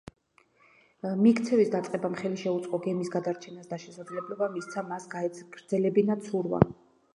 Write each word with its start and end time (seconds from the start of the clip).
მიქცევის 1.25 1.69
დაწყებამ 1.75 2.15
ხელი 2.21 2.39
შეუწყო 2.45 2.79
გემის 2.87 3.13
გადარჩენას 3.17 3.69
და 3.75 3.81
შესაძლებლობა 3.85 4.51
მისცა 4.57 4.87
მას 4.91 5.09
გაეგრძელებინა 5.15 6.21
ცურვა. 6.29 6.67